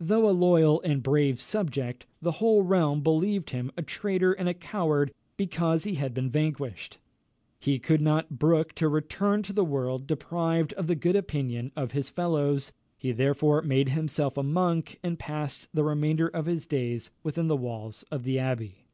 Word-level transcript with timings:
Though 0.00 0.28
a 0.28 0.32
loyal 0.34 0.80
and 0.82 1.04
brave 1.04 1.40
subject, 1.40 2.04
the 2.20 2.42
whole 2.42 2.62
realm 2.64 3.00
believed 3.00 3.50
him 3.50 3.70
a 3.76 3.82
traitor 3.84 4.32
and 4.32 4.48
a 4.48 4.52
coward 4.54 5.12
because 5.36 5.84
he 5.84 5.94
had 5.94 6.12
been 6.12 6.28
vanquished. 6.30 6.98
He 7.60 7.78
could 7.78 8.00
not 8.00 8.40
brook 8.40 8.72
to 8.72 8.88
return 8.88 9.42
to 9.44 9.52
the 9.52 9.64
world 9.64 10.08
deprived 10.08 10.72
of 10.72 10.88
the 10.88 10.96
good 10.96 11.14
opinion 11.14 11.70
of 11.76 11.92
his 11.92 12.10
fellows; 12.10 12.72
he 12.96 13.12
therefore 13.12 13.62
made 13.62 13.90
himself 13.90 14.36
a 14.36 14.42
monk, 14.42 14.98
and 15.04 15.16
passed 15.16 15.68
the 15.72 15.84
remainder 15.84 16.26
of 16.26 16.46
his 16.46 16.66
days 16.66 17.12
within 17.22 17.46
the 17.46 17.54
walls 17.56 18.04
of 18.10 18.24
the 18.24 18.36
abbey. 18.36 18.88